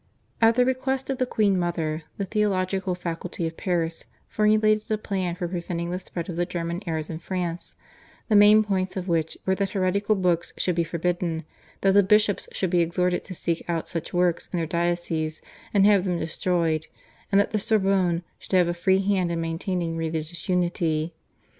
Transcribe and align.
At 0.41 0.55
the 0.55 0.65
request 0.65 1.11
of 1.11 1.19
the 1.19 1.27
queen 1.27 1.59
mother 1.59 2.05
the 2.17 2.25
theological 2.25 2.95
faculty 2.95 3.45
of 3.45 3.55
Paris 3.55 4.05
formulated 4.27 4.89
a 4.89 4.97
plan 4.97 5.35
for 5.35 5.47
preventing 5.47 5.91
the 5.91 5.99
spread 5.99 6.27
of 6.27 6.37
the 6.37 6.45
German 6.47 6.81
errors 6.87 7.11
in 7.11 7.19
France, 7.19 7.75
the 8.27 8.35
main 8.35 8.63
points 8.63 8.97
of 8.97 9.07
which 9.07 9.37
were 9.45 9.53
that 9.53 9.69
heretical 9.69 10.15
books 10.15 10.53
should 10.57 10.73
be 10.73 10.83
forbidden, 10.83 11.45
that 11.81 11.91
the 11.91 12.01
bishops 12.01 12.49
should 12.51 12.71
be 12.71 12.79
exhorted 12.81 13.23
to 13.25 13.35
seek 13.35 13.63
out 13.69 13.87
such 13.87 14.11
works 14.11 14.49
in 14.51 14.57
their 14.57 14.65
dioceses 14.65 15.39
and 15.71 15.85
have 15.85 16.03
them 16.03 16.17
destroyed, 16.17 16.87
and 17.31 17.39
that 17.39 17.51
the 17.51 17.59
Sorbonne 17.59 18.23
should 18.39 18.53
have 18.57 18.67
a 18.67 18.73
free 18.73 19.01
hand 19.03 19.31
in 19.31 19.39
maintaining 19.39 19.95
religious 19.97 20.49
unity. 20.49 21.13